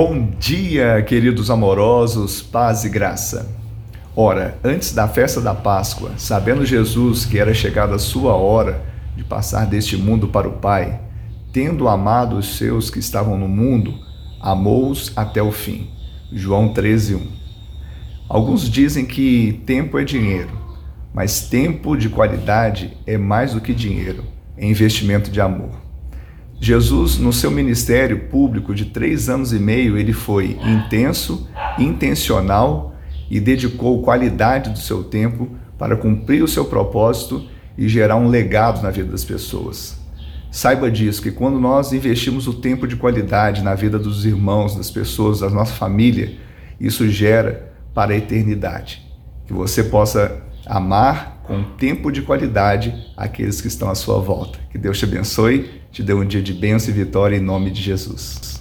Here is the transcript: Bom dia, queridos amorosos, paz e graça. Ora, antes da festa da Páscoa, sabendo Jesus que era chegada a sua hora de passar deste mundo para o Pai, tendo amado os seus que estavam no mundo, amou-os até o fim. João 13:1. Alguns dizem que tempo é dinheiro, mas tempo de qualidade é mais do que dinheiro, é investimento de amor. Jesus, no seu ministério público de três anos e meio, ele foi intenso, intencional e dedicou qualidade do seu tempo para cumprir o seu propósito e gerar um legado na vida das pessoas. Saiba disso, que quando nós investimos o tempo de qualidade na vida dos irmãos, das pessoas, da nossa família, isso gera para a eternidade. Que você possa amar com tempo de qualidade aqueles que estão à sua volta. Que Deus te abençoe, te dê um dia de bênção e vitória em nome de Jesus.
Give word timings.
Bom 0.00 0.28
dia, 0.38 1.02
queridos 1.02 1.50
amorosos, 1.50 2.40
paz 2.40 2.84
e 2.84 2.88
graça. 2.88 3.52
Ora, 4.14 4.56
antes 4.62 4.94
da 4.94 5.08
festa 5.08 5.40
da 5.40 5.52
Páscoa, 5.52 6.12
sabendo 6.16 6.64
Jesus 6.64 7.24
que 7.24 7.36
era 7.36 7.52
chegada 7.52 7.96
a 7.96 7.98
sua 7.98 8.36
hora 8.36 8.80
de 9.16 9.24
passar 9.24 9.66
deste 9.66 9.96
mundo 9.96 10.28
para 10.28 10.46
o 10.46 10.52
Pai, 10.52 11.00
tendo 11.52 11.88
amado 11.88 12.36
os 12.36 12.56
seus 12.56 12.90
que 12.90 13.00
estavam 13.00 13.36
no 13.36 13.48
mundo, 13.48 13.92
amou-os 14.40 15.10
até 15.16 15.42
o 15.42 15.50
fim. 15.50 15.90
João 16.30 16.72
13:1. 16.72 17.20
Alguns 18.28 18.70
dizem 18.70 19.04
que 19.04 19.60
tempo 19.66 19.98
é 19.98 20.04
dinheiro, 20.04 20.56
mas 21.12 21.48
tempo 21.48 21.96
de 21.96 22.08
qualidade 22.08 22.96
é 23.04 23.18
mais 23.18 23.52
do 23.52 23.60
que 23.60 23.74
dinheiro, 23.74 24.22
é 24.56 24.64
investimento 24.64 25.28
de 25.28 25.40
amor. 25.40 25.87
Jesus, 26.60 27.18
no 27.18 27.32
seu 27.32 27.50
ministério 27.50 28.28
público 28.28 28.74
de 28.74 28.86
três 28.86 29.28
anos 29.28 29.52
e 29.52 29.58
meio, 29.58 29.96
ele 29.96 30.12
foi 30.12 30.58
intenso, 30.64 31.48
intencional 31.78 32.96
e 33.30 33.38
dedicou 33.38 34.02
qualidade 34.02 34.70
do 34.70 34.78
seu 34.78 35.04
tempo 35.04 35.48
para 35.78 35.96
cumprir 35.96 36.42
o 36.42 36.48
seu 36.48 36.64
propósito 36.64 37.46
e 37.76 37.88
gerar 37.88 38.16
um 38.16 38.28
legado 38.28 38.82
na 38.82 38.90
vida 38.90 39.12
das 39.12 39.24
pessoas. 39.24 39.98
Saiba 40.50 40.90
disso, 40.90 41.22
que 41.22 41.30
quando 41.30 41.60
nós 41.60 41.92
investimos 41.92 42.48
o 42.48 42.54
tempo 42.54 42.88
de 42.88 42.96
qualidade 42.96 43.62
na 43.62 43.74
vida 43.74 43.98
dos 43.98 44.24
irmãos, 44.24 44.74
das 44.74 44.90
pessoas, 44.90 45.40
da 45.40 45.50
nossa 45.50 45.74
família, 45.74 46.36
isso 46.80 47.08
gera 47.08 47.72
para 47.94 48.14
a 48.14 48.16
eternidade. 48.16 49.06
Que 49.46 49.52
você 49.52 49.84
possa 49.84 50.42
amar 50.68 51.42
com 51.46 51.62
tempo 51.62 52.12
de 52.12 52.22
qualidade 52.22 52.94
aqueles 53.16 53.60
que 53.60 53.68
estão 53.68 53.88
à 53.88 53.94
sua 53.94 54.20
volta. 54.20 54.58
Que 54.70 54.76
Deus 54.76 54.98
te 54.98 55.04
abençoe, 55.04 55.70
te 55.90 56.02
dê 56.02 56.12
um 56.12 56.24
dia 56.24 56.42
de 56.42 56.52
bênção 56.52 56.90
e 56.90 56.92
vitória 56.92 57.36
em 57.36 57.40
nome 57.40 57.70
de 57.70 57.80
Jesus. 57.80 58.48